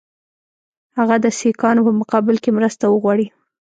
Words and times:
هغه 0.97 1.15
د 1.19 1.25
سیکهانو 1.39 1.85
په 1.87 1.91
مقابل 1.99 2.35
کې 2.43 2.55
مرسته 2.57 2.83
وغواړي. 2.87 3.27